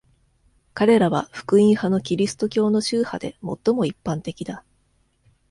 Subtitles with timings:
[0.73, 4.63] 彼らは福音派のキリスト教の宗派で最も一般的だ。